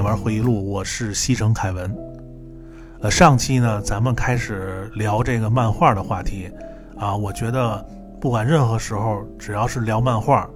[0.00, 1.94] 电玩回忆录，我是西城凯文。
[3.02, 6.50] 呃，上期呢，咱们开始聊这个漫画的话题
[6.98, 7.86] 啊，我觉得
[8.18, 10.48] 不管任何时候，只要是聊漫画，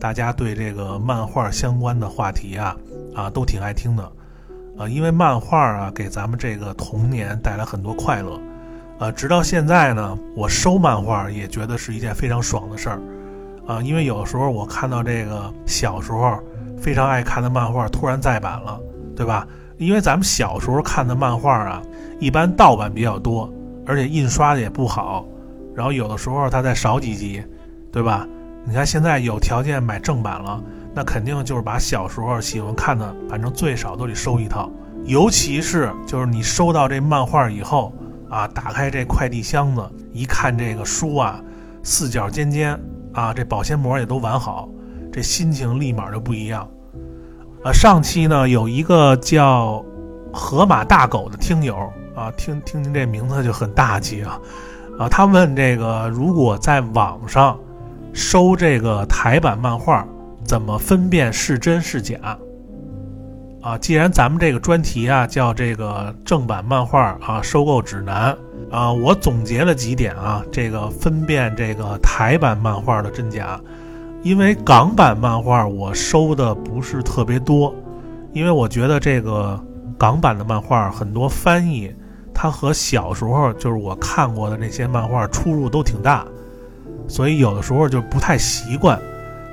[0.00, 2.74] 大家对这个漫画相关的话题啊
[3.14, 4.02] 啊都挺爱听的
[4.78, 8.40] 啊，因为漫画啊给咱们这个童年带来很多快乐。
[8.98, 12.98] 呃，直到现在呢，我收漫画也觉得是一件非常爽的事儿
[13.66, 16.38] 啊，因为有时候我看到这个小时候。
[16.78, 18.78] 非常爱看的漫画突然再版了，
[19.16, 19.46] 对吧？
[19.78, 21.82] 因为咱们小时候看的漫画啊，
[22.20, 23.52] 一般盗版比较多，
[23.84, 25.26] 而且印刷的也不好，
[25.74, 27.42] 然后有的时候它再少几集，
[27.90, 28.28] 对吧？
[28.64, 30.62] 你看现在有条件买正版了，
[30.94, 34.70] 那肯定就是把小时候喜欢看的，反正最少都得收一套。
[35.04, 37.92] 尤其是就是你收到这漫画以后
[38.28, 41.40] 啊，打开这快递箱子一看，这个书啊
[41.82, 42.76] 四角尖尖
[43.12, 44.68] 啊，这保鲜膜也都完好。
[45.12, 46.68] 这心情立马就不一样，
[47.66, 49.84] 呃，上期呢有一个叫
[50.32, 51.76] 河马大狗的听友
[52.14, 54.38] 啊，听听您这名字就很大气啊，
[55.00, 57.58] 啊，他问这个如果在网上
[58.12, 60.06] 收这个台版漫画，
[60.44, 62.38] 怎么分辨是真是假？
[63.62, 68.26] 啊，既然咱们这个专题啊叫这个正版漫画啊收购指南
[68.70, 73.60] 啊，我总结了几点啊，这个分辨这个台版漫画的真假。
[74.26, 77.72] 因为港版漫画我收的不是特别多，
[78.32, 79.56] 因为我觉得这个
[79.96, 81.94] 港版的漫画很多翻译，
[82.34, 86.26] 它和小时候就是我看过的那些漫画出入都挺大，
[87.06, 89.00] 所以有的时候就不太习惯。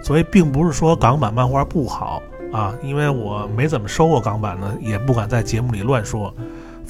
[0.01, 2.19] 所以并不是说港版漫画不好
[2.51, 6.33] 啊，因为我没怎么收过港版的，也不敢在节目里乱说。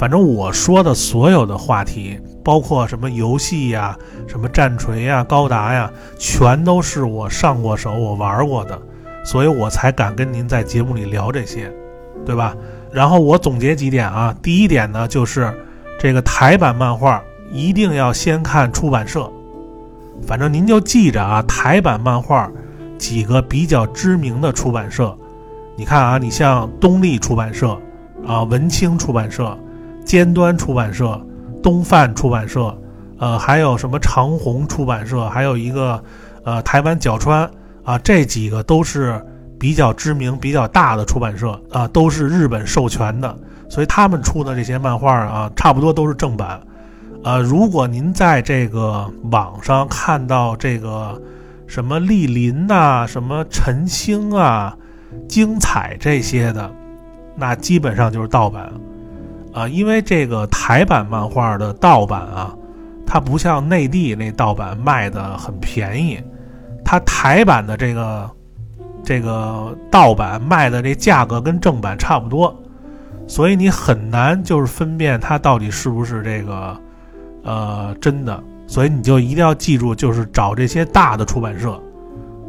[0.03, 5.89] 反正我说的所有的话题，包括什么游戏呀、什么战锤呀、高达呀，
[6.19, 8.77] 全都是我上过手、我玩过的，
[9.23, 11.71] 所以我才敢跟您在节目里聊这些，
[12.25, 12.53] 对吧？
[12.91, 15.57] 然后我总结几点啊，第一点呢，就是
[15.97, 19.31] 这个台版漫画一定要先看出版社，
[20.27, 22.51] 反正您就记着啊，台版漫画
[22.97, 25.17] 几个比较知名的出版社，
[25.77, 27.79] 你看啊，你像东立出版社
[28.27, 29.57] 啊、文青出版社。
[30.05, 31.19] 尖端出版社、
[31.61, 32.77] 东贩出版社，
[33.17, 36.03] 呃，还有什么长虹出版社，还有一个，
[36.43, 37.49] 呃，台湾角川
[37.83, 39.19] 啊，这几个都是
[39.59, 43.37] 比较知名、比较大的出版社啊，都是日本授权的，
[43.69, 46.59] 所以他们出的这些漫画啊，差不多都是正版。
[47.23, 51.21] 呃，如果您在这个网上看到这个
[51.65, 54.75] 什么丽林呐、什么晨星啊、
[55.29, 56.69] 精彩这些的，
[57.37, 58.69] 那基本上就是盗版。
[59.53, 62.53] 啊，因为这个台版漫画的盗版啊，
[63.05, 66.19] 它不像内地那盗版卖的很便宜，
[66.83, 68.29] 它台版的这个
[69.03, 72.59] 这个盗版卖的这价格跟正版差不多，
[73.27, 76.75] 所以你很难就是分辨它到底是不是这个
[77.43, 81.79] 呃真的，所以你就一定要记住，就是找这些大的出版社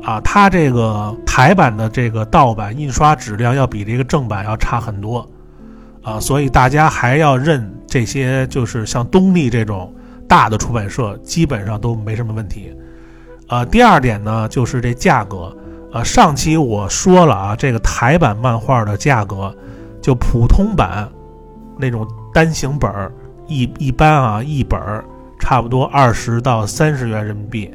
[0.02, 5.28] 啊，它这个台版的这个盗版印刷质量要比这个正版要差很多。
[6.04, 9.92] 啊，所以大家还要认这些，就是像东立这种
[10.28, 12.70] 大的出版社，基本上都没什么问题。
[13.48, 15.56] 啊，第二点呢，就是这价格。
[15.92, 19.54] 啊，上期我说了啊，这个台版漫画的价格，
[20.02, 21.08] 就普通版
[21.78, 23.12] 那种单行本儿
[23.46, 25.04] 一一般啊，一本儿
[25.38, 27.72] 差不多二十到三十元人民币。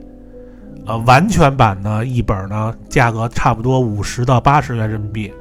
[0.85, 5.33] 啊，完全版呢，一本呢价格差不多五十到八十元人民币。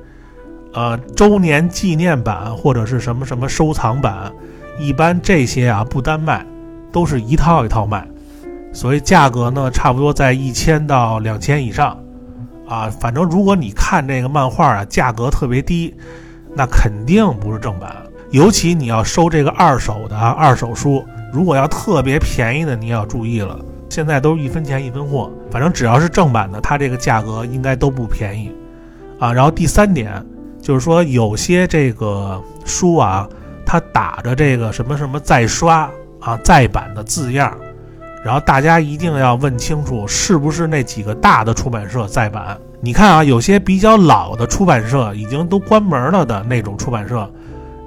[0.75, 4.31] 呃，周年纪念版或者是什么什么收藏版，
[4.79, 6.45] 一般这些啊不单卖，
[6.93, 8.06] 都是一套一套卖，
[8.73, 11.99] 所以价格呢差不多在一千到两千以上，
[12.69, 15.94] 啊，反正如果你看这个漫画啊，价格特别低，
[16.55, 17.91] 那肯定不是正版。
[18.31, 28.53] 尤其你要收这个二手的二手书，如果要特别便宜的，你要注意了，现在都是一分钱一分货，反正只要是正版的，它这个价格应该都不便宜，
[29.19, 30.23] 啊，然后第三点。
[30.60, 33.28] 就是说，有些这个书啊，
[33.64, 35.88] 它打着这个什么什么再刷
[36.20, 37.56] 啊、再版的字样，
[38.25, 42.58] 然后大家一定要问清楚，是不是那几个大的出版社再版？
[42.81, 47.28] 你看啊，有些比较老的出版社已经都关门了的那种出版社，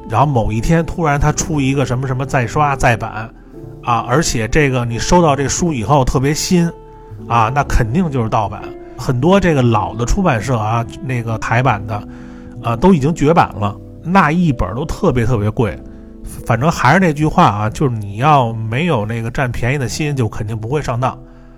[0.10, 3.30] 然后某一天突然它出一个什么什么再刷再版，
[3.84, 6.72] 啊，而且这个你收到这书以后特别新，
[7.28, 8.62] 啊，那肯定就是盗版。
[8.98, 12.02] 很多这个老的出版社啊，那个台版的。
[12.64, 15.78] 啊，都已经绝版了，那一本都特别特别贵。
[16.46, 21.18] 反正还是那句话啊，就是你要没有那个占便宜的心，就肯定不会上当。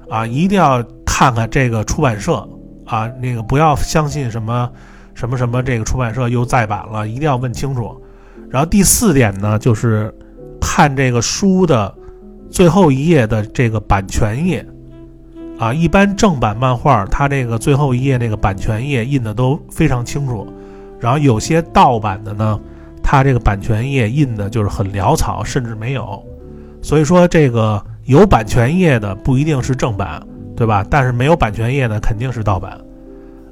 [0.10, 2.48] 啊，一定要看看这个出版社
[2.86, 4.70] 啊，那个不要相信什么
[5.14, 7.96] 什么什么这个出版社又再版了，一定要问清楚。
[8.50, 10.14] 然后第四点呢，就是
[10.60, 11.94] 看这个书的
[12.50, 14.66] 最后一页的这个版权页
[15.58, 20.48] 啊，一般正版漫画它这个最后一页那个版权页印的都非常清楚，
[21.04, 22.58] 然后有些盗版的呢，
[23.04, 26.24] 它这个版权页印的就是很潦草，甚至没有。
[26.82, 30.86] 所以说这个有版权页的不一定是正版，对吧？
[30.90, 32.80] 但是没有版权页的肯定是盗版。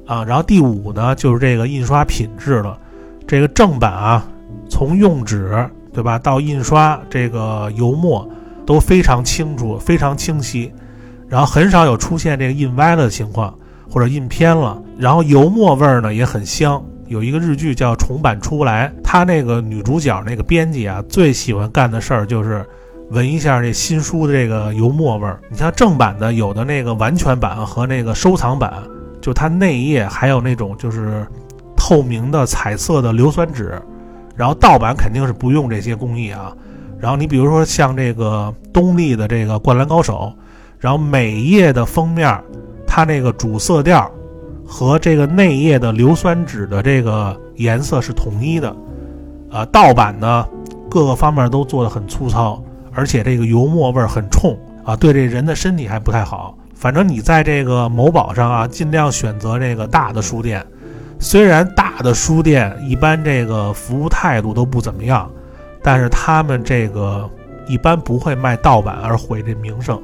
[0.06, 2.78] 啊，然后第五呢，就是这个印刷品质了。
[3.26, 4.26] 这个正版啊，
[4.70, 8.26] 从用纸对吧，到印刷这个油墨
[8.64, 10.72] 都非常清楚、非常清晰，
[11.28, 13.54] 然后很少有出现这个印歪了的情况
[13.90, 14.82] 或者印偏了。
[14.96, 16.82] 然后油墨味儿呢也很香。
[17.12, 22.66] 有一个日剧叫《重版出不来》，他那个女主角那个编辑啊，最喜欢干的事儿就是
[23.10, 25.38] 闻一下这新书的这个油墨味儿。
[25.50, 28.82] 你像正版的，有的那个完全版和那个收藏版。
[29.20, 31.24] 就它内页还有那种就是
[31.76, 33.80] 透明的彩色的硫酸纸，
[34.34, 36.52] 然后盗版肯定是不用这些工艺啊。
[36.98, 40.32] 然后你比如说像这个东立的这个《灌篮高手》，
[40.80, 42.42] 然后每页的封面，
[42.86, 44.10] 它那个主色调
[44.72, 48.74] 和这个内页的硫酸纸的这个颜色是统一的。
[49.50, 50.48] 啊，盗版呢
[50.88, 56.56] 各个方面都做得很粗糙，而且这个油墨味儿很冲啊，对这人的身体还不太好。
[56.74, 60.64] 反正你在这个某宝上啊，尽量选择这个大的书店。
[61.18, 65.30] 虽然大的书店一般这个服务态度都不怎么样，
[65.82, 67.28] 但是他们这个
[67.68, 70.00] 一般不会卖盗版而毁这名声。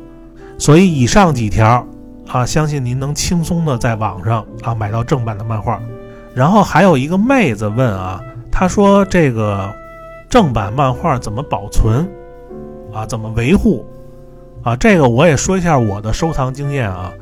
[0.58, 1.82] 所以以上几条
[2.28, 5.80] 啊，相信您能轻松的在网上啊买到正版的漫画。
[6.34, 8.20] 然后还有一个妹子问啊，
[8.52, 9.72] 她说这个
[10.28, 12.08] 正版漫画怎么保存
[12.92, 13.06] 啊？
[13.06, 13.84] 怎么维护？
[14.62, 17.12] 啊，这个我也说一下我的收藏经验啊，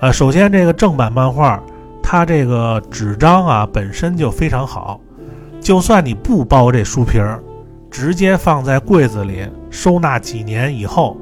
[0.00, 1.62] 呃，首先这个正版漫画，
[2.02, 5.00] 它这个纸张啊本身就非常好，
[5.60, 7.40] 就算你不包这书皮儿，
[7.90, 11.16] 直接放在柜子里收纳几年以后，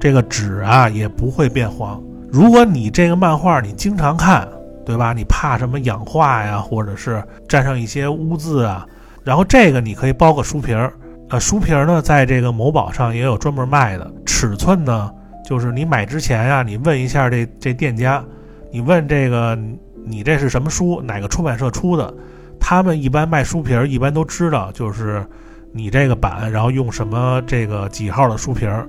[0.00, 2.02] 这个纸啊也不会变黄。
[2.32, 4.48] 如果你这个漫画你经常看，
[4.86, 5.12] 对吧？
[5.12, 8.86] 你怕什么氧化呀，或者是沾上一些污渍啊，
[9.24, 10.92] 然后这个你可以包个书皮儿。
[11.28, 14.10] 呃，书皮儿呢，在这个某宝上也有专门卖的。
[14.26, 15.10] 尺寸呢，
[15.44, 18.24] 就是你买之前呀，你问一下这这店家，
[18.72, 19.56] 你问这个
[20.04, 22.12] 你这是什么书，哪个出版社出的？
[22.58, 25.24] 他们一般卖书皮儿，一般都知道，就是
[25.72, 28.88] 你这个版，然后用什么这个几号的书皮儿。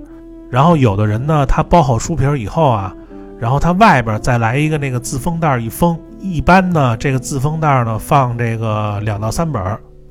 [0.49, 2.93] 然后有的人呢，他包好书皮儿以后啊，
[3.41, 5.99] 然后它外边再来一个那个自封袋一封。
[6.21, 9.61] 一般呢，这个自封袋呢放这个两到三本。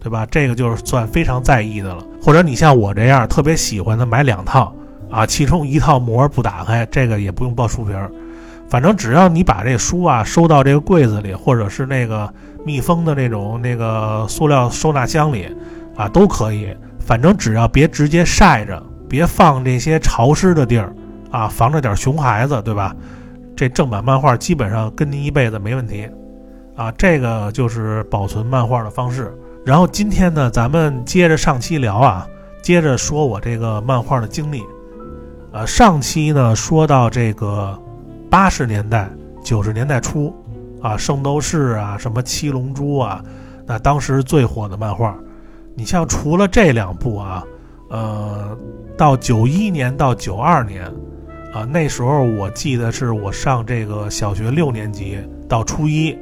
[0.03, 0.27] 对吧？
[0.31, 2.03] 这个就是算非常在意的了。
[2.23, 4.75] 或者你像我这样特别喜欢的，买两套
[5.11, 8.11] 啊，其中一套膜不打开，这个也不用包书皮儿。
[8.67, 12.33] 反正只要你把这书啊收到这个柜子里，或者是那个
[12.65, 15.55] 密封的那种那个塑料收纳箱里
[15.95, 16.75] 啊，都可以。
[16.99, 20.95] 反正只要别直接晒着，别放这些潮湿的地儿
[21.31, 22.97] 啊，防着点熊孩子，对吧？
[23.61, 26.09] 这正版漫画基本上跟您一辈子没问题
[26.75, 26.91] 啊。
[26.93, 29.37] 这个就是保存漫画的方式。
[29.67, 32.27] 然后今天呢，咱们接着上期聊啊，
[32.63, 34.63] 接着说我这个漫画的经历。
[35.53, 37.79] 呃，上期呢说到这个
[38.31, 39.11] 八十年代、
[39.45, 40.35] 九十年代初
[40.81, 43.23] 啊，《圣斗士》啊，什么《七龙珠》啊，
[43.67, 45.15] 那当时最火的漫画。
[45.75, 47.45] 你像除了这两部啊，
[47.91, 48.57] 呃，
[48.97, 50.91] 到九一年到九二年
[51.53, 56.17] 啊，那时候我记得是我上这个小学六年级到初一，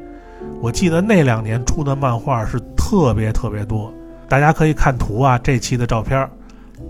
[0.60, 2.60] 我记得那两年出的漫画是。
[2.90, 3.92] 特别特别多，
[4.30, 5.38] 大家可以看图啊。
[5.42, 6.26] 这期的照片，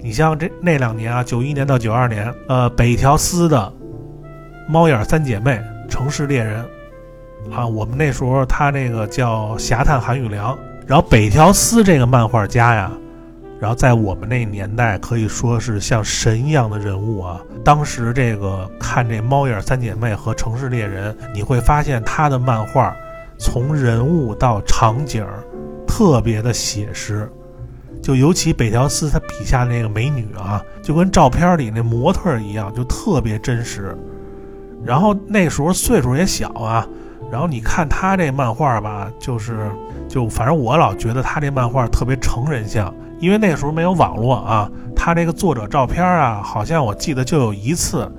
[0.00, 3.72] 你像这那两年啊，九一年到九二年，呃，北条司的
[4.70, 5.50] 《猫眼三姐妹》
[5.88, 6.64] 《城市猎人》
[7.52, 10.54] 啊，我们那时候他那个叫《侠探韩雨良》，
[10.86, 12.92] 然后北条司这个漫画家呀，
[13.60, 17.40] 然后在我们那年代可以说是像神一样的人物啊。
[17.64, 22.94] 当时这个看这《猫眼三姐妹》和《城市猎人》，你会发现他的漫画
[23.38, 25.26] 从人物到场景。
[25.90, 27.28] 特别的写实，
[28.00, 33.96] 就尤其北条司他笔下那个美女啊，就跟照片里那模特一样，就特别真实。
[34.84, 36.86] 然后那时候岁数也小啊，
[37.32, 39.68] 然后你看他这漫画吧，就是
[40.08, 48.10] 就反正我老觉得他这漫画特别成人像，因为那时候没有网络啊，他这个作者照片啊，好像我记得就有一次，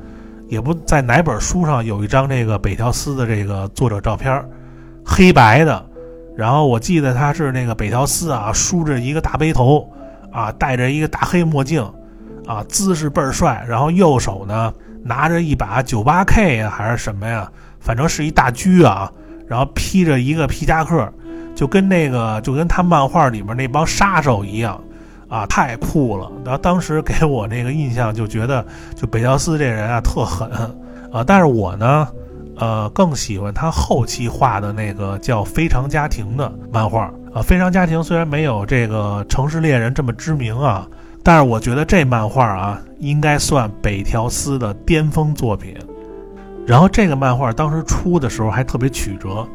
[0.47, 4.43] 也不在哪本书上有一张这个北条司的这个作者照片，
[5.05, 5.85] 黑白的。
[6.35, 9.89] 然后我记得他是那个北条司啊，梳着一个大背头，
[10.31, 11.81] 啊，戴着一个大黑墨镜，
[12.47, 13.65] 啊，姿势倍儿帅。
[13.67, 19.11] 然后右手呢拿着一把九八 K 呀，还是什么呀，反正是一大狙啊。
[19.47, 21.11] 然后披着一个皮夹克，
[21.55, 24.79] 就跟那个就跟他漫画里面那帮杀手一样，
[25.29, 26.29] 啊，太酷了。
[26.43, 30.49] 然后当时给我那个印象就觉得，就北条司这人啊特狠
[31.11, 31.23] 啊。
[31.25, 32.07] 但是我呢，
[32.57, 37.39] 呃，更喜欢他后期画的那个叫《非常家庭》的漫画啊。
[37.41, 40.87] 《非常家庭》虽然没有这个《城市猎人》这么知名啊，
[41.23, 45.75] 但是我觉得这漫画啊应该算北条司的巅峰作品。
[46.65, 49.47] 然后这个漫画当时出的时候还特别曲折，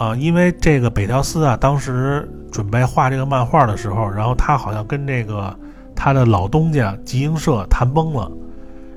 [0.00, 5.54] 啊，因为这个北条司啊，当时准备画这个漫画的时候，然后他好像跟这个
[5.94, 8.32] 他的老东家集英社谈崩了，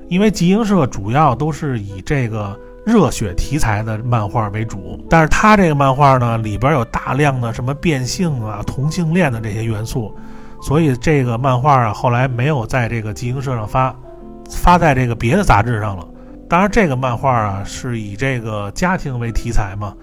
[0.08, 10.16] 因为集英社主要都是以这个热血题材的漫画为主，但是他这个漫画呢，里边有大量的什么变性啊、同性恋的这些元素，
[10.62, 13.94] 所以这个漫画啊后来没有在这个集英社上发，
[14.50, 16.08] 发在这个别的杂志上了。
[16.50, 19.94] 当然，这个漫画啊是以这个家庭为题材嘛，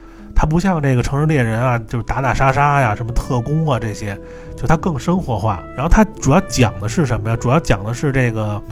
[0.41, 4.19] 它不像这个《城市猎人》啊，就是打打杀杀呀、什么特工啊这些，
[4.57, 5.63] 就它更生活化。
[5.77, 7.37] 然后它主要讲的是什么呀？
[7.37, 8.63] 主要讲的是这个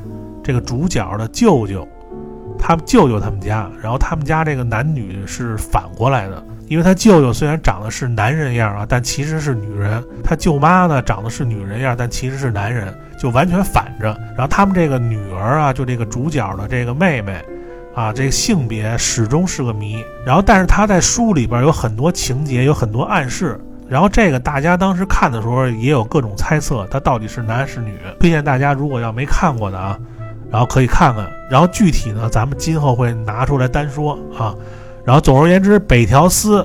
[0.43, 1.87] 这个主角的舅舅，
[2.59, 14.19] 他们舅舅他们家，然后他们家这个男女是反过来的，因为他舅舅虽然长得是男人样啊，但其实是女人；他舅妈呢长得是女人样，但其实是男人，就完全反着。
[14.29, 17.45] 然后他们这个女儿啊，就这个主角的这个妹妹。
[17.99, 20.05] 啊，这个性别始终是个谜。
[20.25, 23.61] 然后，但是他在书里边有很多情节，有很多暗示。
[23.89, 27.99] 然后，这个大家当时看的时候也有各种猜测，他到底是男是女。
[28.21, 29.99] 推荐大家如果要没看过的啊，
[30.49, 31.29] 然后可以看看。
[31.51, 34.55] 然后具体呢，咱们今后会拿出来单说啊。
[35.05, 36.65] 然后，总而言之，北条司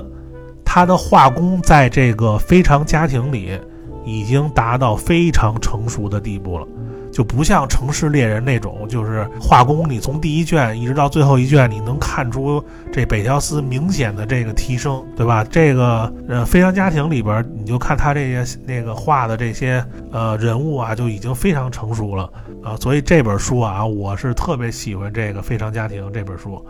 [0.64, 3.58] 他的画工在这个非常家庭里
[4.04, 6.66] 已经达到非常成熟的地步了。
[7.14, 15.44] 就不像城市猎人那种，就是画工，你从第一卷一直到最后一卷，你能看出这北条司明显的这个提升，对吧？
[15.48, 22.28] 这个呃，《非常家庭》里边，你就看他这些那个画的这些呃人物啊，就已经非常成熟了
[22.64, 22.76] 啊。
[22.80, 26.60] 所以这本书啊，我是特别喜欢这个《非常家庭》这本书。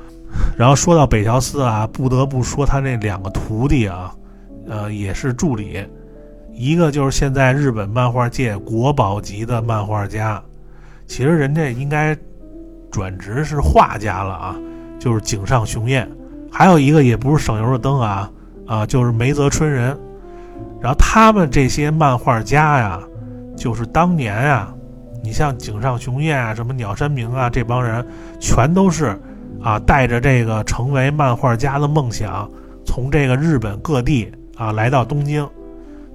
[0.59, 4.15] 然后说到北条司啊，不得不说他那两个徒弟啊，
[4.69, 5.83] 呃，也是助理。
[6.57, 10.41] 一个就是现在日本漫画界国宝级的漫画家，
[11.07, 12.17] 其实人家应该
[12.93, 14.57] 转职是画家了啊，
[15.01, 16.09] 就是井上雄彦。
[16.51, 18.31] 还有一个也不是省油的灯啊
[18.67, 19.99] 啊，就是梅泽春人。
[20.81, 23.01] 然后他们这些漫画家呀，
[23.57, 24.73] 就是当年呀，
[25.25, 28.07] 你像井上雄彦啊，什么鸟山明啊，这帮人
[28.39, 29.19] 全都是
[29.61, 32.49] 啊，带着这个成为漫画家的梦想，
[32.87, 35.45] 从这个日本各地啊来到东京。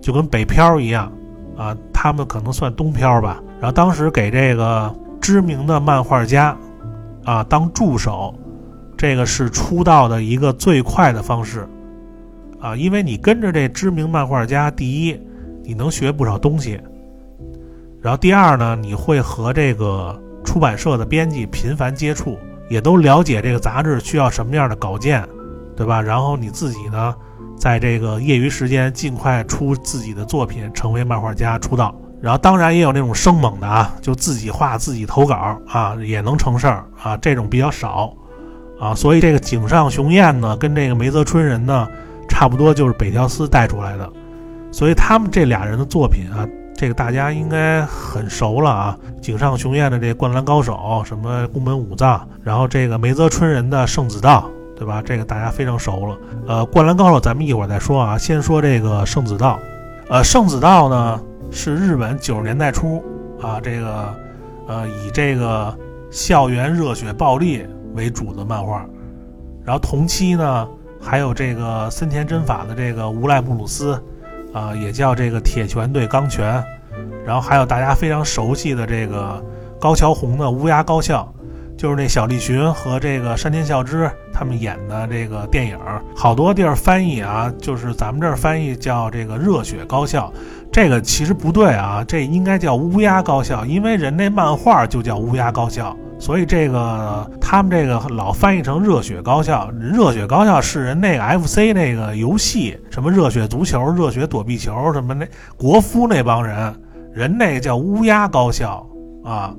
[0.01, 1.11] 就跟北漂一样，
[1.57, 3.41] 啊，他们可能算东漂吧。
[3.59, 6.55] 然后当时给这个知名的漫画家，
[7.25, 8.33] 啊，当助手，
[8.97, 11.67] 这个是出道的一个最快的方式，
[12.59, 15.19] 啊，因为你跟着这知名漫画家，第一，
[15.63, 16.79] 你能学不少东西，
[18.01, 22.37] 然后第二呢，你会和这个出版社的编辑频繁接触，
[22.69, 25.27] 也都了解这个杂志需要什么样的稿件，
[25.75, 26.01] 对吧？
[26.01, 27.13] 然后你自己呢？
[27.59, 31.93] 在这个业余时间，尽快出自己的作品，成为漫画家出道。
[32.21, 37.15] 然后当然也有那种生猛的啊，就自己画自己投稿啊，也能成事儿啊。
[37.17, 38.11] 这种比较少
[38.79, 41.87] 啊，所以这个井上雄彦呢，跟这个梅泽春人呢，
[42.27, 44.09] 差不多就是北条司带出来的。
[44.71, 48.97] 所以他们这俩人的作品啊，这个大家应该很熟了啊。
[49.21, 50.73] 井上雄彦的这《灌篮高手》，
[51.05, 54.49] 什么宫本武藏，然后这个梅泽春人的《圣子道》。
[54.79, 55.01] 对吧？
[55.05, 56.17] 这个大家非常熟了。
[56.47, 58.17] 呃，灌篮高手咱们一会儿再说啊。
[58.17, 59.59] 先说这个圣子道。
[60.09, 61.21] 呃，圣子道呢
[61.51, 63.03] 是日本九十年代初
[63.41, 64.15] 啊，这个
[64.67, 65.77] 呃以这个
[66.09, 68.85] 校园热血暴力为主的漫画。
[69.65, 70.67] 然后同期呢
[71.01, 74.01] 还有这个森田真法的这个无赖布鲁斯，
[74.53, 76.63] 啊，也叫这个铁拳对钢拳。
[77.25, 79.43] 然后还有大家非常熟悉的这个
[79.77, 81.31] 高桥宏的乌鸦高校。
[81.79, 85.79] 就是那小栗旬和这个山田孝之他们演的这个电影，
[86.13, 90.29] 好多地儿翻译啊，就是咱们这儿翻译叫这个热血高校，
[90.73, 106.75] 这个其实不对啊，这应该叫乌鸦高校，因为人那漫画就叫乌鸦高校，所以这个他们这个老翻译成热血高校，热血高校是人那个 FC 那个游戏，什么热血足球、热血躲避球什么那国服那帮人，
[107.13, 108.85] 人那个叫乌鸦高校
[109.23, 109.55] 啊。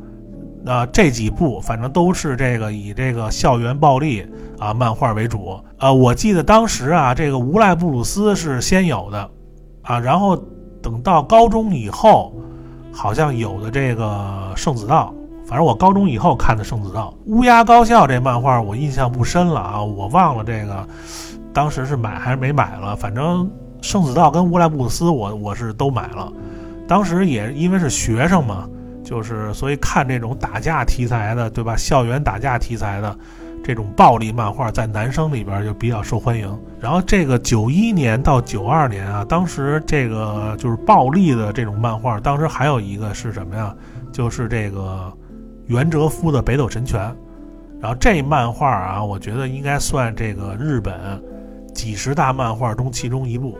[0.67, 4.27] 啊，这几部反正都是这个以这个校园暴力
[4.59, 5.93] 啊漫画为主啊。
[5.93, 9.31] 我记得当时啊，这个无赖布鲁斯是先有的
[9.83, 10.37] 啊，然后
[10.83, 12.35] 等到高中以后，
[12.93, 15.15] 好像有的这个圣子道。
[15.47, 17.13] 反正我高中以后看的圣子道。
[17.27, 20.87] 乌鸦高校这漫画我印象不深了啊，我忘了这个
[21.53, 22.95] 当时是买还是没买了。
[22.95, 23.51] 反正
[23.81, 26.33] 圣子道跟乌赖布鲁斯我我是都买了，
[26.87, 28.69] 当时也因为是学生嘛，
[29.11, 31.75] 就是所以看这种打架题材的，对吧？
[31.77, 33.19] 校园打架题材的
[33.65, 36.57] 这种暴力漫画，在男生里边就比较受欢迎。
[36.81, 43.75] 然后这个九一年到九二年啊，当时这个就是暴力的这种漫画，当时还有一个是什么呀？
[44.13, 45.13] 就是这个
[45.67, 47.01] 袁哲夫的《北斗神拳》。
[47.81, 50.95] 然后这漫画啊，我觉得应该算这个日本
[51.75, 53.59] 几十大漫画中其中一部。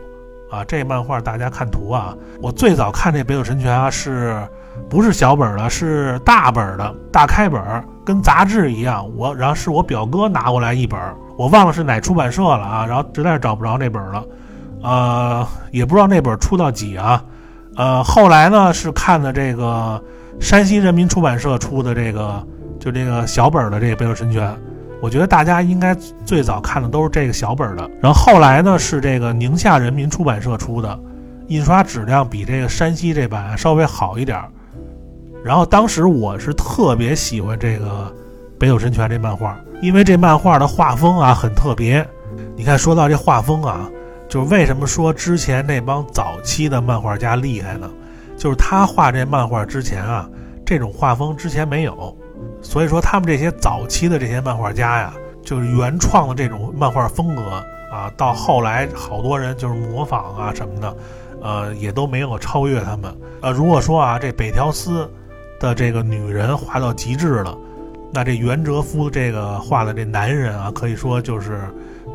[0.49, 2.13] 啊，这漫画大家看图啊！
[2.41, 4.45] 我最早看这《北斗神拳》啊，是
[4.89, 5.69] 不是小本的？
[5.69, 7.61] 是大本的，大开本，
[8.05, 9.05] 跟杂志一样。
[9.15, 10.99] 我然后是我表哥拿过来一本，
[11.37, 12.85] 我忘了是哪出版社了啊。
[12.85, 14.23] 然后实在是找不着那本了，
[14.83, 17.23] 呃，也不知道那本出到几啊。
[17.77, 20.01] 呃，后来呢是看的这个
[20.39, 22.45] 山西人民出版社出的这个，
[22.79, 24.49] 就这个小本的这个《北斗神拳》。
[25.01, 30.99] 我觉得大家应该最早看的都是这个小本的，然后后来呢是这个宁夏人民出版社出的，
[31.47, 34.49] 印刷质量比这个山西这版稍微好一点儿。
[35.43, 37.85] 然后当时我是特别喜欢这个
[38.59, 42.07] 《北斗神拳》这漫画，因为这漫画的画风啊很特别。
[42.55, 43.89] 你看，说到这画风啊，
[44.29, 47.89] 就是为什么说之前那帮早期的漫画家厉害呢？
[48.37, 50.29] 就是他画这漫画之前啊，
[50.65, 52.15] 这种画风之前没有。
[52.61, 57.41] 所以说，他们这些早期的这些漫画家呀，就是原创的这种漫画风格
[57.91, 60.97] 啊，到后来好多人就是模仿啊什么的，
[61.41, 63.15] 呃，也都没有超越他们。
[63.41, 65.11] 呃，如果说啊，这北条司
[65.61, 67.57] 的这个女人画到极致了，
[68.11, 71.61] 那这袁哲夫这个画的这男人啊，可以说就是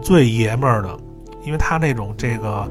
[0.02, 0.98] 最爷们儿的，
[1.44, 2.68] 因为他那种这个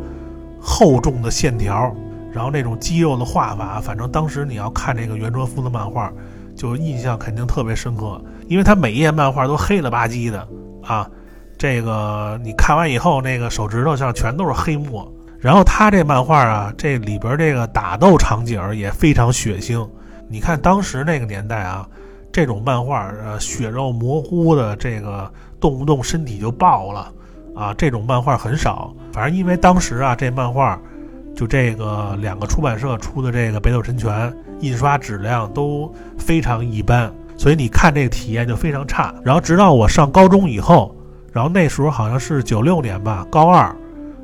[0.59, 1.95] 厚重的线条，
[2.31, 6.11] 然后那种肌肉的画法，反正当时你要看这个袁哲夫的漫画。
[6.57, 10.47] 就印象肯定特别深刻，因为他每页漫画都黑了吧唧的
[10.81, 11.05] 啊，
[11.57, 15.05] 这个你看完以后，那个手指头上全都是黑墨。
[15.37, 19.85] 然后他这漫画啊，这里边这个打斗场景也非常血腥。
[20.27, 21.87] 你看当时那个年代啊，
[22.31, 27.11] 这种漫画呃血肉模糊的，这个动不动身体就爆了
[27.55, 28.93] 啊，这种漫画很少。
[29.11, 30.79] 反正因为当时啊，这漫画
[31.35, 34.11] 就这个两个出版社出的这个《北斗神拳》。
[34.61, 39.13] 印刷质量都非常一般，所以你看这个体验就非常差。
[39.21, 40.95] 然后直到我上高中以后，
[41.33, 43.75] 然后那时候好像是九六年吧，高二，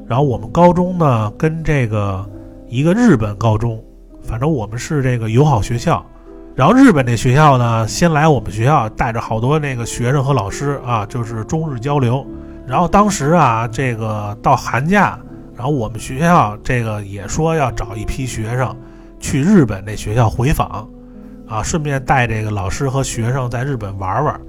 [0.08, 2.26] 然后我们高中呢跟这个
[2.70, 3.84] 一个日本高中，
[4.24, 6.06] 反正我们是这个友好学校。
[6.54, 12.26] 然后日本那学校呢，先来我们学校，带着好多那个学生和老师啊，就是中日交流。
[12.68, 15.18] 然后当时啊，这个到寒假，
[15.56, 18.76] 然后我们学校这个也说要找一批学生。
[19.20, 20.90] 去日本那学校回访，
[21.48, 24.42] 啊，顺便带这个老师和学生在日本玩玩。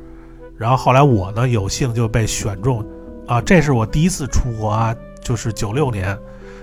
[0.57, 2.85] 然后后来我呢有幸就被选中，
[3.27, 6.19] 啊，这是我第一次出国啊，就是九六年。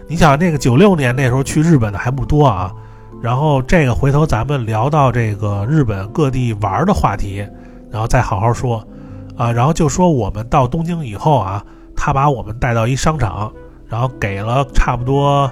[0.07, 2.73] 你想那个九六年那时候去日本的还不多啊。
[3.21, 7.45] 然后这个回头咱们聊到这个日本各地玩的话题，
[7.91, 8.85] 然后再好好说，
[9.35, 11.63] 啊，然后就说我们到东京以后啊，
[11.95, 13.51] 他把我们带到一商场，
[13.87, 15.51] 然后给了差不多。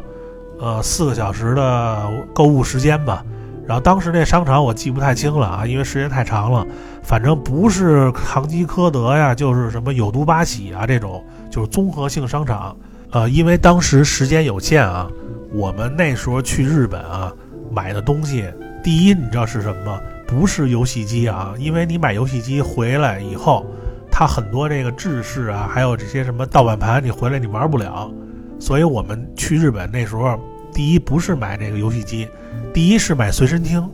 [0.59, 3.23] 呃，四个小时的购物时间吧。
[3.67, 6.65] 然后当时那商场我记不太清了啊，因为时间太长了。
[7.03, 12.75] 反正不是唐吉诃德呀，就是什么有都八喜啊这种，就是综合性商场。
[13.11, 15.07] 呃，因为当时时间有限啊，
[15.53, 17.31] 我们那时候去日本啊，
[17.77, 18.51] 买的东西，
[18.83, 20.01] 第一你知道是什么吗？
[20.25, 23.67] 不是游戏机啊，因为你买游戏机回来以后，
[24.11, 28.11] 它很多这个制式啊，还有这些什么盗版盘，你回来你玩不了。
[28.59, 30.39] 所以我们去日本那时候，
[30.73, 32.27] 第一不是买这个游戏机，
[32.73, 33.87] 第一是买随身听，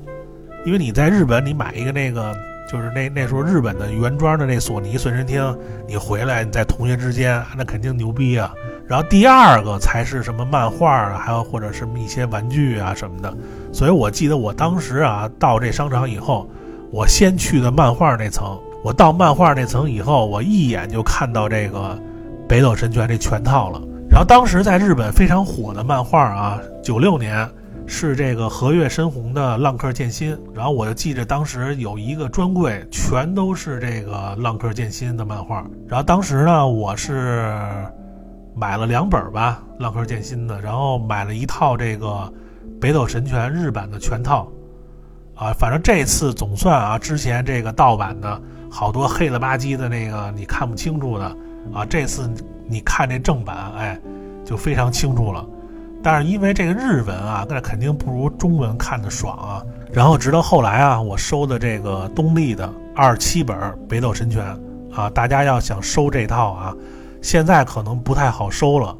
[0.65, 2.33] 因为你在日本你买一个那个
[2.71, 8.53] 就是那那时候日本的原装的那索尼随身听，你回来你在同学之间那肯定牛逼啊。
[8.87, 13.37] 然后第二个才是什么漫画啊，还有或者什么一些玩具啊什么的。
[13.73, 16.47] 所以我记得我当时啊到这商场以后，
[16.91, 18.57] 我先去的漫画那层。
[18.83, 21.97] 我到漫画那层以后，我一眼就看到这个
[22.47, 23.81] 《北斗神拳》这全套了。
[24.09, 27.49] 然后当时在日本非常火的漫画啊，九六年
[27.87, 30.35] 是这个和月深红的《浪客剑心》。
[30.53, 35.65] 然后我就记着当时有一个专柜，全都是这个《浪客剑心》的漫画。
[35.87, 37.55] 然后当时呢，我是
[38.53, 42.07] 买了两本吧，《浪客剑心》的，然后买了一套这个
[42.83, 44.45] 《北斗神拳》日版的全套。
[45.35, 51.25] 啊，反正这次总算啊，之前这个盗版的好多黑了吧唧的那个你看不清楚的
[51.73, 52.29] 啊，这次。
[52.65, 53.99] 你看这正版，哎，
[54.45, 55.45] 就非常清楚了。
[56.01, 59.61] 但是因为这个日文啊，那肯定不如中文看的爽啊。
[59.91, 63.55] 然后直到后来啊，我收的这个东立的二七本
[63.87, 64.57] 《北斗神拳》
[64.95, 66.73] 啊，大家要想收这套啊，
[67.21, 68.97] 现在可能不太好收了。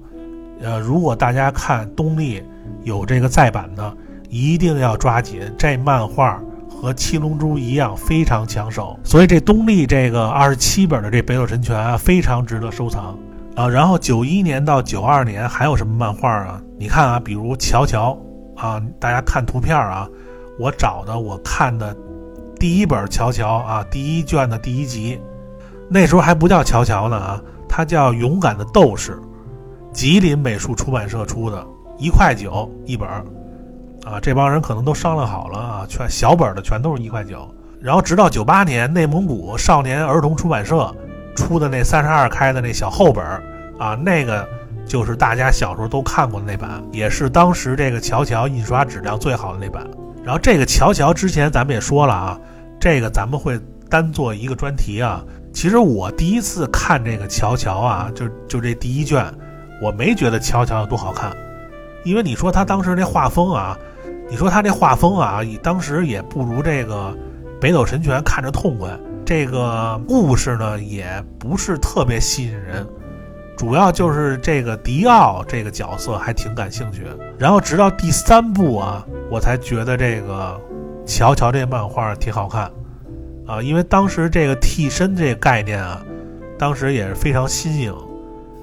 [0.61, 2.43] 呃，如果大家看东立
[2.83, 3.97] 有这个再版的，
[4.29, 6.41] 一定要抓紧这漫画。
[6.67, 13.17] 和《七龙珠》一样非常抢手，所以这东立这个二十七本的这《北斗神拳》啊，非常值得收藏
[13.55, 13.69] 啊。
[13.69, 16.61] 然后九一年到九二年还有什么漫画啊？
[16.77, 18.19] 你看啊，比如《乔乔》
[18.59, 20.09] 啊，大家看图片啊，
[20.59, 21.95] 我找的我看的
[22.59, 25.21] 第一本《乔乔》啊，第一卷的第一集，
[25.89, 29.13] 那时候还不叫《乔乔》呢啊，它叫《勇敢的斗士》，
[29.93, 31.65] 吉林美术出版社出的，
[31.97, 33.07] 一块九一本。
[34.05, 37.49] 啊，这帮人可能都商量好了啊，全小本的全都是一块九。
[37.79, 40.93] 然后直到九八年，内蒙古少年儿童出版社
[41.37, 43.41] 出的那三十二开的那小厚本儿
[43.79, 44.45] 啊，那个
[44.85, 49.87] 就是大家小时候都看过的那版，也是当时这个乔乔印刷质量最好的那版。
[50.21, 52.39] 然后这个乔乔之前咱们也说了啊，
[52.79, 53.57] 这个咱们会
[53.89, 55.23] 单做一个专题啊。
[55.53, 59.25] 其实我第一次看这个乔乔啊，就就这第一卷，
[59.81, 61.31] 我没觉得乔乔有多好看，
[62.03, 63.77] 因为你说他当时那画风啊。
[64.29, 67.11] 你说他这画风啊，当时也不如这个
[67.59, 68.89] 《北斗神拳》看着痛快。
[69.23, 72.87] 这个故事呢，也不是特别吸引人，
[73.55, 77.05] 主要就是这个迪奥这个角色还挺感兴趣。
[77.37, 80.59] 然后直到第三部啊，我才觉得这个
[81.05, 82.71] 乔乔这漫画挺好看
[83.45, 86.01] 啊，因为当时这个替身这概念啊，
[86.57, 87.93] 当时也是非常新颖。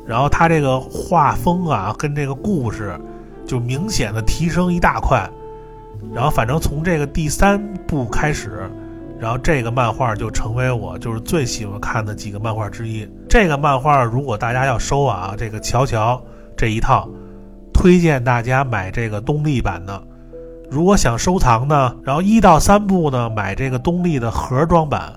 [0.05, 2.98] 然后他这个画风啊，跟这个故事
[3.50, 5.28] 就明显的提升一大块。
[6.14, 8.70] 然后，反正从这个第三部开始，
[9.18, 13.06] 然后这个漫画就成为我就是最喜欢看的几个漫画之一。
[13.28, 16.22] 这个漫画如果大家要收啊，这个乔乔
[16.56, 17.08] 这一套，
[17.74, 20.00] 推荐大家买这个东立版的。
[20.70, 25.12] 如果想收藏呢，然后一到三部呢，买这个东立的盒装版。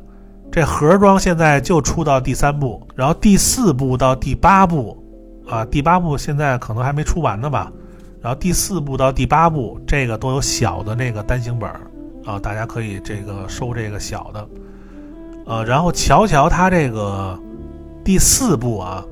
[0.52, 4.98] 这盒装现在就出到第三部，然后第四部到第八部，
[5.48, 7.72] 啊，第八部现在可能还没出完呢吧。
[8.24, 11.82] 然后第四部到第八部，这个都有小的那个单行本儿
[12.24, 14.48] 啊，大家可以这个收这个小的，
[15.46, 17.38] 呃，然后瞧瞧他这个
[18.02, 19.04] 第四部啊，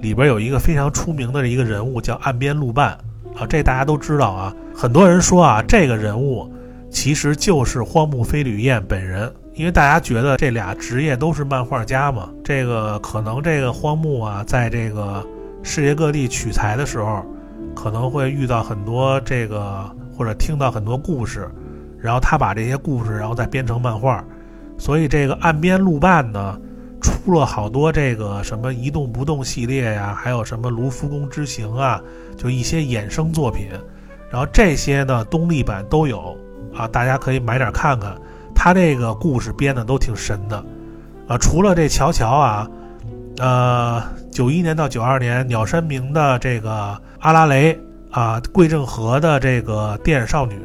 [0.00, 2.96] 里边有一个非常出名的一个人物叫岸边露伴
[3.34, 6.48] 啊，这大家都知道啊，很多人说啊，这个人物
[6.88, 15.26] 其实就是荒木飞吕彦本人，因为大家觉得这俩职业都是漫画家嘛，这个可能这个荒木啊，在这个
[15.64, 17.24] 世界各地取材的时候。
[17.74, 21.50] 可能会遇到很多这个，或者听到很多故事，
[21.98, 24.22] 然后他把这些故事，然后再编成漫画，
[24.78, 26.58] 所以这个岸边露伴呢，
[27.00, 32.00] 出了好多这个什么一动不动系列呀，还有什么卢浮宫之行啊，
[32.36, 33.68] 就一些衍生作品，
[34.30, 36.36] 然后这些呢东立版都有
[36.74, 38.14] 啊，大家可以买点看看，
[38.54, 40.64] 他这个故事编的都挺神的
[41.28, 42.68] 啊，除了这乔乔啊，
[43.40, 46.96] 呃，九一年到九二年鸟山明的这个。
[47.20, 47.78] 阿拉蕾
[48.10, 50.58] 啊，桂正和的这个电影少女，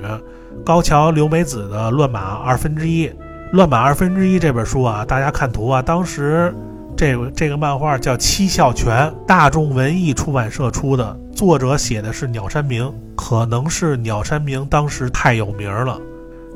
[0.65, 3.11] 高桥留美子的乱马二分之一，
[3.51, 6.55] 乱马二分之一这本书啊，大家看图啊，当时
[6.95, 15.99] 这这个漫画叫七孝全，大众文艺出版社出的，作者写的是鸟山明，可能是鸟山明当时太有名了。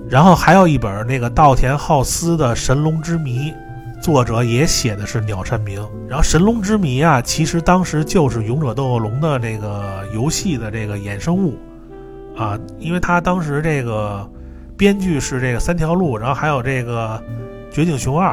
[0.10, 3.54] 然后还有一本那个稻田浩司的神龙之谜。
[4.02, 11.58] 作者也写的是鸟山明，然后《神龙之谜》啊，其实当时就是《勇者斗恶龙》的这个游戏的这个衍生物，
[12.36, 14.28] 啊，因为他当时这个
[14.78, 17.22] 编剧是这个三条路，然后还有这个
[17.70, 18.30] 绝境熊二，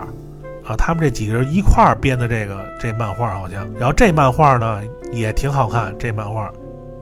[0.65, 4.81] 啊，他们这几个人一块儿编的这个这漫画好像，然后这漫画呢
[5.13, 6.51] 也挺好看，这漫画，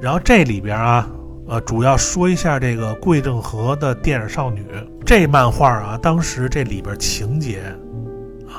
[0.01, 1.07] 然后这里边啊，
[1.49, 4.65] 呃，主要说一下这个桂正和的电影少女。
[5.05, 7.63] 这漫画啊，当时这里边情节。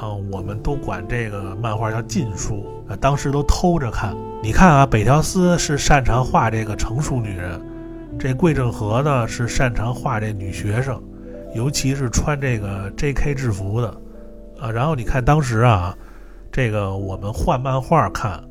[0.05, 4.15] 啊，我们都管这个漫画叫禁书，啊，当时都偷着看。
[4.43, 7.59] 你看啊，北条司是擅长画这个成熟女人，
[8.19, 11.01] 这桂正和呢是擅长画这女学生，
[11.55, 13.33] 尤其是穿这个 J.K.
[13.33, 13.87] 制服的，
[14.59, 15.97] 啊，然后你看当时啊，
[16.51, 18.43] 这个我们换漫画看，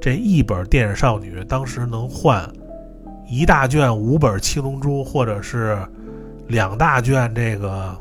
[0.00, 2.48] 这一本电影少女当时能换
[3.28, 5.76] 一大卷五本七龙珠，或者是
[6.46, 7.96] 两大卷这个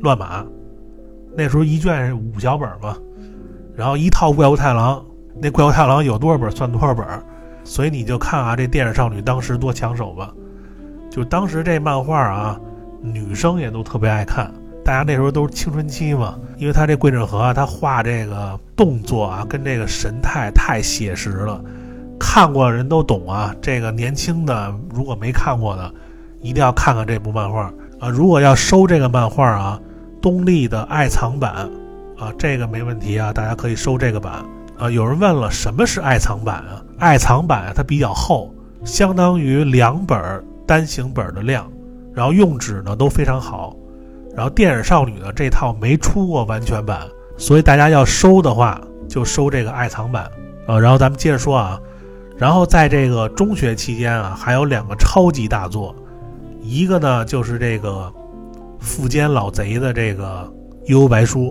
[0.00, 0.46] 乱马。
[1.36, 2.96] 那时候一卷五小本嘛，
[3.76, 5.04] 然后一套怪物太郎，
[5.40, 7.06] 那怪物太郎有多少本算多少本，
[7.62, 10.32] 所以你就看啊，这电影少女当时多抢手吧。
[11.10, 12.60] 就当时这漫画啊，
[13.00, 14.52] 女生也都特别爱看，
[14.84, 21.62] 大家那时候都是青春期嘛，因为他这桂正和啊，他画这个动作啊，跟这个神态太写实了，
[22.18, 23.54] 看过的人都懂啊。
[23.62, 25.94] 这个年轻的如果没看过的，
[26.40, 28.08] 一定要看看这部漫画啊。
[28.08, 29.80] 如果要收这个漫画啊。
[30.20, 31.70] 东立的爱藏版，
[32.18, 34.44] 啊，这个没问题啊，大家可以收这个版。
[34.78, 36.80] 啊，有人问了，什么是爱藏版啊？
[36.98, 38.54] 爱藏版，它比较厚，
[38.84, 41.68] 相当于两本单行本的量，
[42.14, 43.74] 然后用纸呢都非常好。
[44.36, 47.00] 然后电影少女呢这套没出过完全版，
[47.36, 50.30] 所以大家要收的话就收这个爱藏版。
[50.68, 51.80] 啊，然后咱们接着说啊，
[52.36, 55.92] 然后在这个中学期间啊，还有两个超级大作，
[56.62, 58.12] 一个呢就是这个
[58.80, 60.50] 富坚老贼的这个
[60.86, 61.46] 《幽游白书》，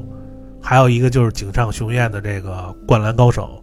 [0.61, 2.51] 还有一个就是井上雄彦的这个
[2.85, 3.61] 《灌篮高手》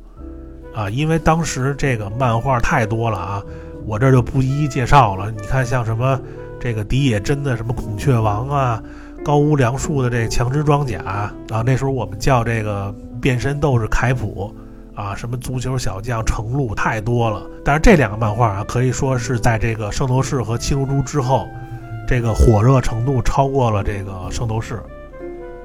[0.79, 3.43] 啊，因为当时这个漫画太多了啊，
[3.87, 5.31] 我这就不一一介绍了。
[5.31, 6.21] 你看像什么
[6.61, 8.83] 这个迪野真的什么孔雀王啊，
[9.25, 14.55] 高屋良树的这强之装甲啊，那时候我们叫这个变身斗士凯普。
[14.97, 21.49] 啊，什么足球小将程璐太多了，但是这两个漫画啊，可以说是在这个圣斗士和七龙珠之后，
[22.07, 24.83] 这个火热程度超过了这个圣斗士。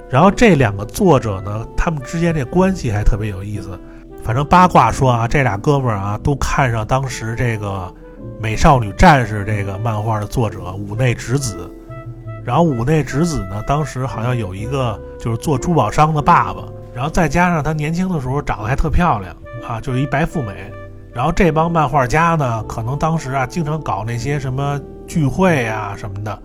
[0.10, 3.80] 然后这两个作者呢，他们之间这关系还特别有意思。
[4.24, 7.94] 反正八卦说啊，这俩哥们儿啊，都看上当时这个
[8.40, 11.70] 美少女战士这个漫画的作者五内直子。
[12.44, 16.64] 然后五内直子呢，当时好像有一个就是做珠宝商的爸爸。
[16.94, 19.36] 然后再加上他年轻的时候长得还特漂亮
[19.68, 20.72] 啊，就是一白富美。
[21.14, 26.42] 然后这帮漫画家呢，可能当时啊经常搞那些什么聚会啊什么的。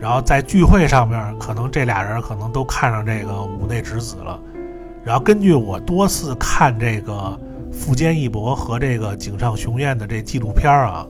[0.00, 4.40] 然后在聚会上面，可能这俩人可能都看上这个五内直子了。
[5.04, 7.38] 然后根据我多次看这个
[7.72, 11.06] 富坚义博和这个井上雄彦的这纪录片啊，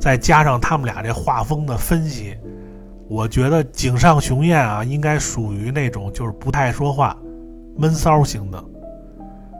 [0.00, 2.36] 再加上他们俩这画风的分析，
[3.08, 7.16] 我觉得井上雄彦啊应该属于那种就是不太说话。
[7.76, 8.64] 闷骚型的，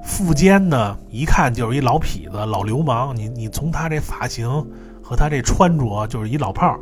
[0.05, 3.15] 富坚呢，一看就是一老痞子、老流氓。
[3.15, 4.49] 你你从他这发型
[5.05, 6.81] 和他这穿着，就是一老炮儿，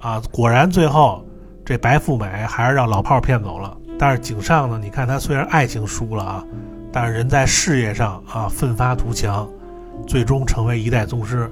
[0.00, 1.22] 啊，果然最后
[1.66, 3.76] 这白富美还是让老炮儿骗走了。
[3.98, 6.44] 但是井上呢，你看他虽然爱情输了啊，
[6.90, 9.46] 但是人在事业上啊奋发图强，
[10.06, 11.50] 最终成为一代宗师。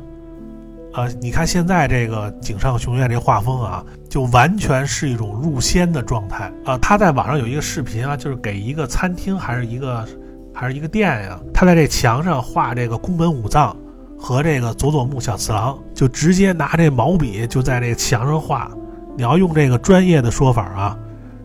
[0.94, 6.78] 啊，你看现在这个井上雄彦这画风啊，就完全是一种入仙的状态啊。
[6.78, 10.06] 他在网上有一个视频啊，就是给一个餐厅还是一个
[10.54, 13.76] 还是一个店呀，他在这墙上画这个宫本武藏
[14.18, 18.70] 和这个佐佐木小次郎，就直接拿这毛笔就在这墙上画。
[19.16, 20.98] 你要用这个专业的说法啊，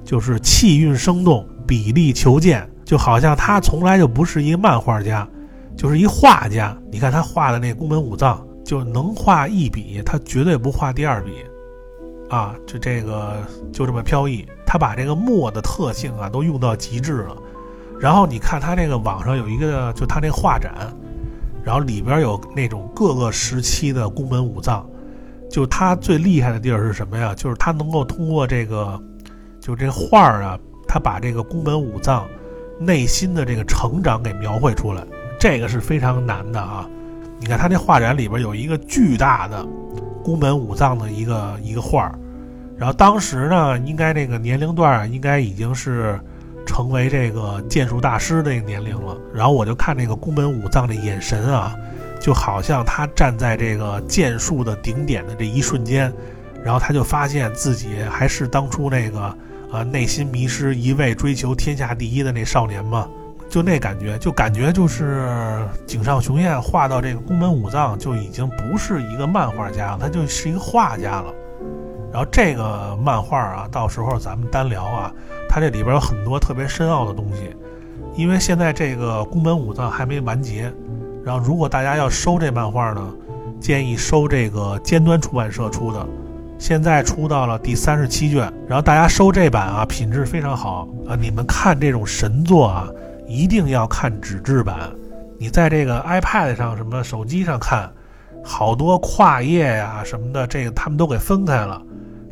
[0.03, 5.27] 就是气韵生动，比例求见，就好像他从来就不是一个漫画家，
[5.77, 6.77] 就是一画家。
[6.91, 8.45] 你看他画的那宫本武藏。
[8.65, 11.31] 就能画一笔，他绝对不画第二笔，
[12.29, 13.37] 啊，就这个
[13.73, 14.47] 就这么飘逸。
[14.63, 17.35] 他把这个墨的特性啊都用到极致了。
[17.99, 20.71] 然后你看他这个网上有一个，就他那画展，
[21.63, 24.87] 然后里边有那种各个时期的宫本武藏。
[25.49, 27.33] 就他最厉害的地儿是什么呀？
[27.35, 29.01] 就是他能够通过这个，
[29.59, 32.27] 就这画儿啊，他把这个宫本武藏
[32.79, 35.03] 内心的这个成长给描绘出来，
[35.39, 36.87] 这个是非常难的啊。
[37.39, 39.65] 你看他那画展里边有一个巨大的
[40.23, 42.13] 宫本武藏的一个一个画儿，
[42.77, 46.19] 然后当时呢，应该这个年龄段应该已经是
[46.69, 49.17] 成为这个剑术大师的年龄了。
[49.33, 51.75] 然后我就看这个宫本武藏的眼神啊，
[52.19, 56.13] 就好像他站在这个剑术的顶点的这一瞬间，
[56.63, 59.35] 然后他就发现自己还是当初那个
[59.71, 63.07] 呃内心迷失、一味追求天下第一的那少年嘛。
[63.49, 65.27] 就那感觉，就感觉就是
[65.87, 71.33] 井上雄彦画到这个宫本武藏就已经不是一个漫画家了，他就是一个画家了。
[72.11, 75.11] 然后这个漫画啊，到时候咱们单聊啊，
[75.49, 77.55] 它这里边有很多特别深奥的东西。
[78.15, 80.71] 因为现在这个宫本武藏还没完结，
[81.25, 83.13] 然后如果大家要收这漫画呢，
[83.59, 86.05] 建议收这个尖端出版社出的，
[86.57, 92.87] 现在出到了第三十七卷，然后大家收这版啊，品质非常好啊，你们看这种神作啊。
[93.31, 94.89] 一定要看纸质版，
[95.37, 97.87] 你在这个 iPad 上、什么手机上看，
[98.43, 101.79] 好多跨页呀什么的，这个他们都给分开了，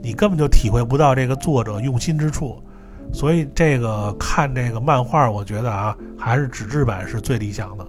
[0.02, 2.58] 你根本就体会不到这个作者用心之处。
[3.12, 7.86] 所以这个看这个漫画，我觉得啊，还是纸质版是最理想的。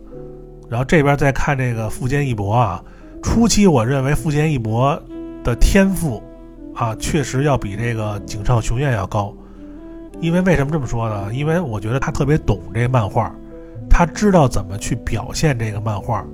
[0.69, 2.83] 然后这边再看这个富坚义博啊，
[3.23, 5.01] 初期我认为富坚义博
[5.43, 6.23] 的天赋
[6.75, 9.35] 啊，确实要比这个井上雄彦要高。
[10.21, 11.33] 因为为什么这么说呢？
[11.33, 13.33] 因为我觉得他特别懂这漫画，
[13.89, 16.25] 他知道怎么去表现这个漫画。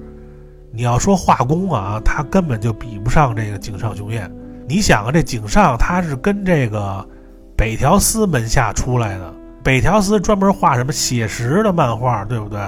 [0.73, 4.31] 你要说画工啊，他根本就比不上这个井上雄彦。
[4.67, 7.07] 你想啊，这井上他是跟这个
[7.57, 12.59] 北条司门下出来的，北条司专门画什么写实的漫画，对不对？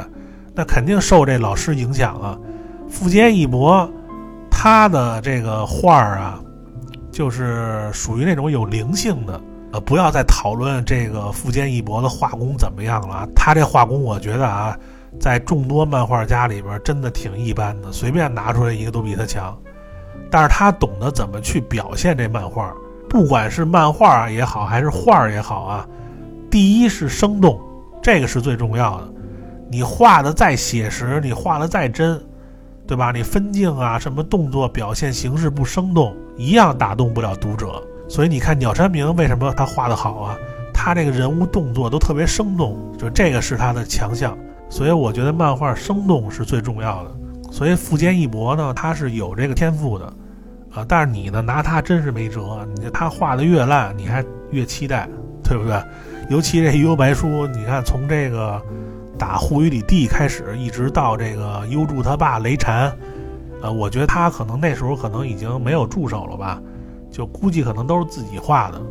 [0.54, 2.38] 那肯定受这老师影响啊。
[2.88, 3.88] 富坚义博，
[4.50, 6.40] 他的这个画啊，
[7.10, 9.40] 就是属于那种有灵性的。
[9.72, 13.28] 呃，不要再讨论这个富坚义博的画工怎么样了。
[13.34, 14.78] 他这画工，我觉得啊，
[15.18, 19.54] 在众多漫画家里边真的挺一般的，随便拿出来一个都比他强。
[20.30, 22.72] 但是他懂得怎么去表现这漫画，
[23.08, 25.86] 不管是漫画也好，还是画也好啊。
[26.50, 27.60] 第一是生动，
[28.02, 29.08] 这个是最重要的。
[29.70, 32.20] 你画的再写实，你画的再真，
[32.86, 33.12] 对吧？
[33.12, 37.82] 你分镜啊，什么动作表现形式不生动，一样打动不了读者。
[38.08, 40.36] 所以你看鸟山明为什么他画的好啊？
[40.72, 44.36] 他这个人物动作都特别生动，就这个是他的强项。
[44.68, 47.10] 所以我觉得漫画生动是最重要的。
[47.50, 50.12] 所以富坚义博呢，他是有这个天赋的，
[50.76, 52.68] 啊，但是你呢拿他真是没辙。
[52.76, 55.08] 你他画的越烂，你还越期待，
[55.42, 55.82] 对不对？
[56.28, 58.60] 尤其这幽白书，你看从这个
[59.18, 62.92] 打护宇里地开始，一直到这个幽助他爸雷禅，
[63.62, 66.60] 呃，我觉得他可能那时候可能已经没有助手了吧，
[67.10, 68.82] 就估计可能都是自己画的，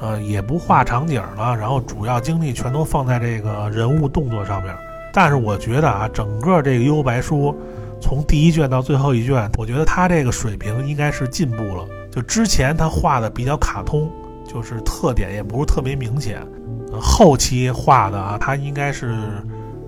[0.00, 4.74] 呃，也不画场景了，然后主要精力全都放在这个人物动作上面。
[5.12, 7.56] 但是我觉得啊，整个这个幽白书。
[8.00, 11.86] 从第一卷到最后一卷，我觉得他这个水平应该是进步了。
[12.10, 14.10] 就之前他画的比较卡通，
[14.46, 16.40] 就是特点也不是特别明显。
[17.00, 19.14] 后期画的啊，他应该是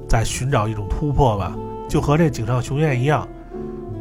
[0.08, 1.56] 在寻找一种突破吧，
[1.88, 3.26] 就和这井上雄彦一样。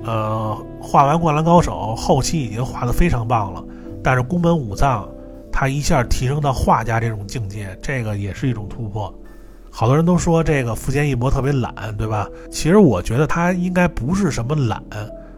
[0.03, 3.63] 呃，画完《灌篮高手》，后期已经画得非常棒了。
[4.03, 5.07] 但是宫本武藏，
[5.51, 9.13] 他一下提升到画家这种境界，这个也是一种突破。
[9.79, 12.27] 好多人都说这个福建一博特别懒，对吧？
[12.51, 14.83] 其实我觉得他应该不是什么懒，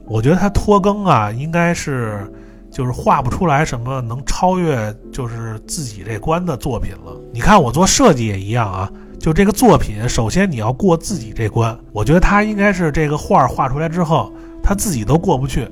[0.07, 2.27] 我觉得他拖更啊，应该是
[2.71, 7.15] 就是画不出来什么能超越就是自己这关的作品了。
[7.31, 15.69] 你看我做设计也一样啊，就这个作品，首先你要过自己这关，我觉得他应该是这个画画出来之后，他自己都过不去，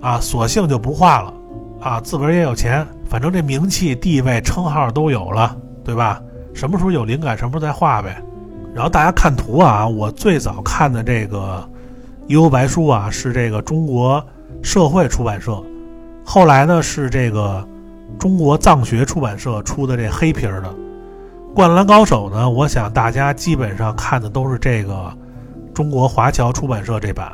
[0.00, 1.34] 啊，索性就不画了，
[1.80, 6.22] 啊，自个儿也有钱，反正这名气、地位、称号都有了，对吧？
[6.54, 8.22] 什么时候有灵感，什么时候再画呗。
[8.74, 11.62] 然后大家看图啊，我最早看的这个
[12.28, 14.24] 《幽白书》啊，是这个中国
[14.62, 15.62] 社会出版社，
[16.24, 17.66] 后来呢是这个
[18.18, 20.68] 中国藏学出版社出的这黑皮儿的
[21.54, 22.48] 《灌篮高手》呢。
[22.48, 25.12] 我想大家基本上看的都是这个
[25.74, 27.32] 中国华侨出版社这版，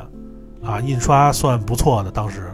[0.61, 2.11] 啊，印刷算不错的。
[2.11, 2.51] 当时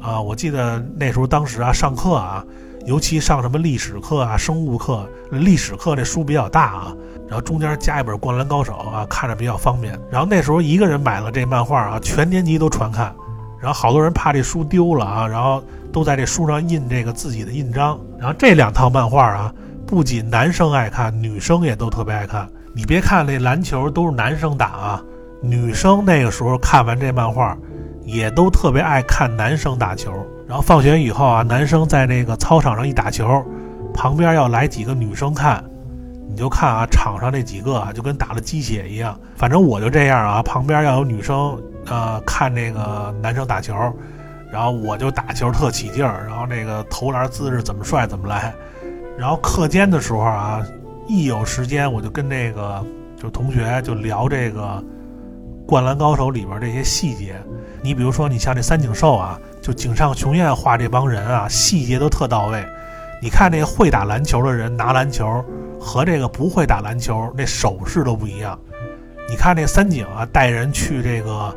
[0.00, 2.44] 啊，我记得那时候当时啊上课啊。
[2.86, 6.96] 尤其上什么历史课啊、生物课，历史课这书比较大啊，
[7.26, 9.98] 然后中间加一本《灌篮高手》啊，看着比较方便。
[10.08, 13.12] 然后那时候一个人买了这漫画啊，全年级都传看。
[13.58, 15.60] 然后好多人怕这书丢了啊，然后
[15.92, 17.98] 都在这书上印这个自己的印章。
[18.20, 19.52] 然后这两套漫画啊，
[19.84, 22.48] 不仅男生爱看，女生也都特别爱看。
[22.72, 25.02] 你别看那篮球都是男生打啊，
[25.42, 27.58] 女生那个时候看完这漫画，
[28.04, 30.12] 也都特别爱看男生打球。
[30.46, 33.44] 然后放学以后啊，男生在那个操场上一打球，
[33.92, 35.64] 旁边要来几个女生看，
[36.28, 39.18] 你就看啊，场上那几个啊，就跟打了鸡血一样。
[39.34, 43.74] 反正我就这样啊，旁边要有女生，呃，看那个男生打球，
[44.52, 48.54] 然后我就打球特起劲儿，然后那个投篮姿势怎么帅怎么来。
[49.18, 50.64] 然后课间的时候啊，
[51.08, 52.84] 一有时间我就跟那个
[53.16, 54.62] 就同学就聊这个
[55.66, 57.34] 《灌篮高手》里边这些细节。
[57.82, 59.36] 你比如说，你像这三井寿啊。
[59.66, 62.64] 就井上雄彦画这帮人啊，细节都特到位。
[63.20, 65.44] 你看那个会打篮球的人拿篮球，
[65.80, 68.56] 和这个不会打篮球那手势都不一样。
[69.28, 71.52] 你看那三井啊，带人去这个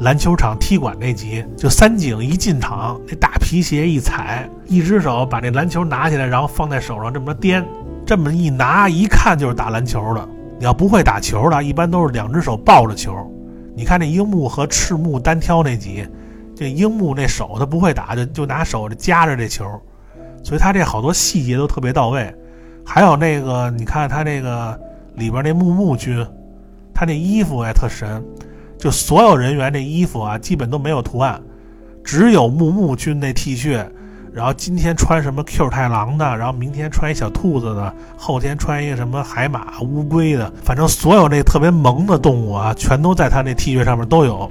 [0.00, 7.64] 篮球场踢馆那集，就三井一进场，那大皮鞋一踩，一只手把那篮球拿起来，然后放在手上这么颠，
[8.04, 10.28] 这么一拿，一看就是打篮球的。
[10.58, 13.14] 你要不会打球的，一般都是两只手抱着球。
[13.76, 16.04] 你看那樱木和赤木单挑那集。
[16.62, 19.64] 这樱木那手他不会打，就就拿手夹着这球，
[20.42, 22.32] 所以他这好多细节都特别到位。
[22.84, 24.78] 还有那个，你看他那个
[25.14, 26.26] 里边那木木君，
[26.94, 28.24] 他那衣服也特神，
[28.78, 31.40] 就所有人员这衣服啊，基本都没有图案，
[32.02, 33.86] 只有木木君那 T 恤，
[34.32, 44.50] 然后今天穿什么 Q 太郎的，然后明天穿一小兔子的，后天穿一个什么海马、乌龟的，反正所有那特别萌的动物啊，全都在他那 T 恤上面都有。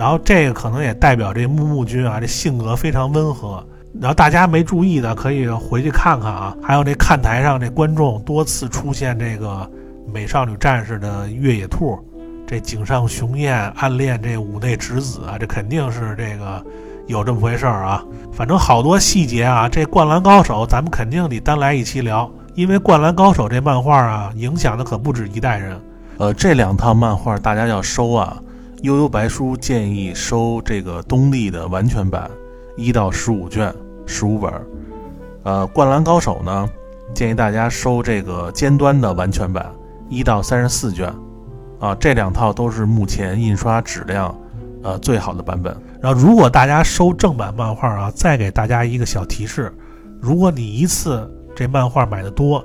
[0.00, 3.62] 然后这个可能也代表这木木君啊，这性格非常温和。
[4.00, 6.56] 然后大家没注意的可以回去看看啊。
[6.62, 9.70] 还有这看台上这观众多次出现这个
[10.10, 11.98] 美少女战士的越野兔，
[12.46, 16.64] 这井上雄彦暗恋这五内直子啊，这肯定是这个
[17.06, 18.02] 有这么回事儿啊。
[18.32, 25.78] 反正好多细节啊，这灌篮高手咱们肯定得单来一期聊，因为灌篮高手这漫画啊，影响的可不止一代人。
[26.16, 28.40] 呃，这两套漫画大家要收啊。
[28.82, 32.30] 悠悠白书建议收这个东立的完全版，
[32.78, 33.74] 一到十五卷，
[34.06, 34.50] 十五本。
[35.42, 36.66] 呃，灌篮高手呢，
[37.12, 39.70] 建议大家收这个尖端的完全版，
[40.08, 41.12] 一到三十四卷。
[41.78, 44.34] 啊，这两套都是目前印刷质量
[44.82, 45.76] 呃最好的版本。
[46.00, 49.70] 然后，如果大家收正版漫画啊，再给大家一个小提示：
[50.20, 52.64] 如果你一次这漫画买的多，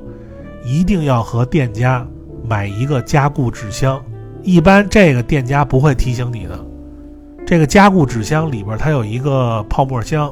[0.64, 2.08] 一定要和店家
[2.48, 4.02] 买一个加固纸箱。
[4.46, 6.58] 一般这个店家不会提醒你的。
[7.48, 10.32] 这个加固纸箱里边它有一个泡沫箱，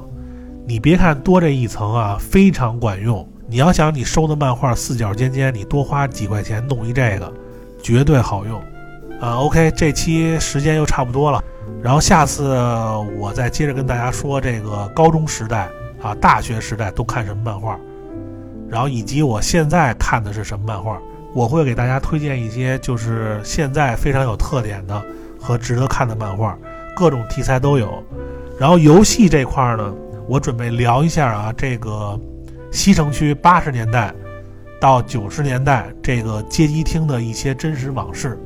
[0.67, 3.27] 你别看多这一层啊，非常管用。
[3.47, 7.33] 你要想你收的漫画四角尖尖，你多花几块钱弄一这个，
[7.81, 8.61] 绝对好用。
[9.19, 11.43] 啊，OK，这期时间又差不多了。
[11.81, 12.55] 然后下次
[13.17, 15.67] 我再接着跟大家说这个高中时代
[16.01, 17.79] 啊、大学时代都看什么漫画，
[18.69, 20.99] 然后以及我现在看的是什么漫画，
[21.33, 25.01] 我会给大家推荐一些就是现在非常有特点的
[25.39, 26.57] 和值得看的漫画，
[26.95, 28.03] 各种题材都有。
[28.59, 29.93] 然后游戏这块呢，
[30.27, 32.19] 我准备聊一下啊，这个
[32.71, 34.13] 西城区八十年代
[34.79, 38.39] 到九十年代这个街机厅的一些真实往事。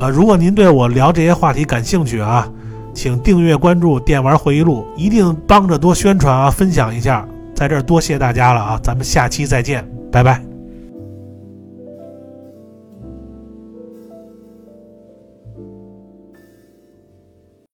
[0.00, 2.50] 啊，如果您对我聊这些话题感兴趣啊，
[2.92, 10.47] 请订阅关注《电玩回忆录》，一定帮着多宣传啊，分享一下，在这儿多谢大家了啊，咱们下期再见，拜拜。